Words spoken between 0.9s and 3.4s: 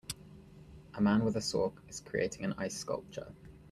A man with a saw is creating an ice sculpture.